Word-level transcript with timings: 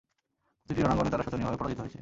প্রতিটি 0.59 0.81
রণাঙ্গনে 0.81 1.09
তারা 1.09 1.23
শোচনীয়ভাবে 1.23 1.57
পরাজিত 1.57 1.79
হয়েছে। 1.79 1.89